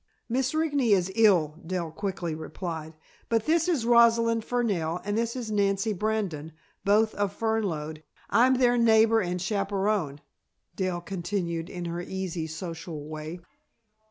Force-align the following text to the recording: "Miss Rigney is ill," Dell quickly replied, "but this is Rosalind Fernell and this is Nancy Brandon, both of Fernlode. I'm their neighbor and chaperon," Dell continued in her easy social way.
"Miss 0.27 0.53
Rigney 0.55 0.93
is 0.93 1.11
ill," 1.13 1.59
Dell 1.63 1.91
quickly 1.91 2.33
replied, 2.33 2.95
"but 3.29 3.45
this 3.45 3.69
is 3.69 3.85
Rosalind 3.85 4.43
Fernell 4.43 4.99
and 5.05 5.15
this 5.15 5.35
is 5.35 5.51
Nancy 5.51 5.93
Brandon, 5.93 6.53
both 6.83 7.13
of 7.13 7.37
Fernlode. 7.37 8.01
I'm 8.27 8.55
their 8.55 8.79
neighbor 8.79 9.19
and 9.21 9.39
chaperon," 9.39 10.19
Dell 10.75 11.01
continued 11.01 11.69
in 11.69 11.85
her 11.85 12.01
easy 12.01 12.47
social 12.47 13.07
way. 13.07 13.41